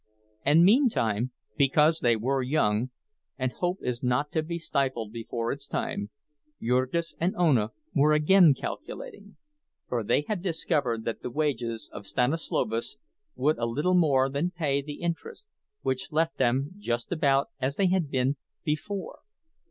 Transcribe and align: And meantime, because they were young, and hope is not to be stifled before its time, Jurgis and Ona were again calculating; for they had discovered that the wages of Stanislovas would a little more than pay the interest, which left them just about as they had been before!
And 0.43 0.63
meantime, 0.65 1.29
because 1.55 1.99
they 1.99 2.15
were 2.15 2.41
young, 2.41 2.89
and 3.37 3.51
hope 3.51 3.77
is 3.83 4.01
not 4.01 4.31
to 4.31 4.41
be 4.41 4.57
stifled 4.57 5.11
before 5.11 5.51
its 5.51 5.67
time, 5.67 6.09
Jurgis 6.59 7.13
and 7.19 7.35
Ona 7.35 7.69
were 7.93 8.11
again 8.11 8.55
calculating; 8.55 9.35
for 9.87 10.03
they 10.03 10.21
had 10.27 10.41
discovered 10.41 11.05
that 11.05 11.21
the 11.21 11.29
wages 11.29 11.87
of 11.93 12.07
Stanislovas 12.07 12.97
would 13.35 13.59
a 13.59 13.67
little 13.67 13.93
more 13.93 14.27
than 14.27 14.49
pay 14.49 14.81
the 14.81 15.01
interest, 15.01 15.47
which 15.83 16.11
left 16.11 16.37
them 16.39 16.71
just 16.79 17.11
about 17.11 17.49
as 17.59 17.75
they 17.75 17.85
had 17.85 18.09
been 18.09 18.37
before! 18.63 19.19